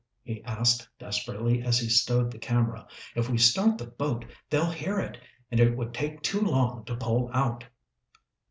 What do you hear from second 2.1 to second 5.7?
the camera. "If we start the boat, they'll hear it, and